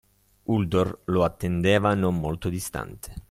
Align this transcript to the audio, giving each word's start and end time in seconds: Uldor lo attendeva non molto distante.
Uldor 0.45 1.01
lo 1.05 1.23
attendeva 1.23 1.93
non 1.93 2.17
molto 2.19 2.49
distante. 2.49 3.19